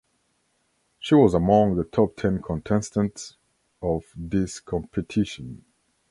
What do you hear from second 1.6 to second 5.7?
the top ten contestants of this competition.